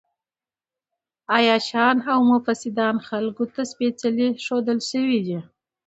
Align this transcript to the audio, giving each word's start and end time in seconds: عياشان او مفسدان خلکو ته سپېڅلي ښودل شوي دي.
عياشان 1.35 1.95
او 2.11 2.19
مفسدان 2.33 2.95
خلکو 3.07 3.43
ته 3.53 3.61
سپېڅلي 3.71 4.27
ښودل 4.43 4.79
شوي 4.91 5.19
دي. 5.27 5.39